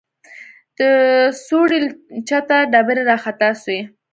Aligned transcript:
د 0.77 0.81
سوړې 1.45 1.77
له 1.85 1.89
چته 2.29 2.57
ډبرې 2.71 3.03
راخطا 3.11 3.49
سوې. 3.63 3.79